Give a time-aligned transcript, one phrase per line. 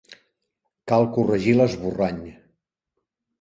[0.91, 2.19] Cal corregir l'esborrany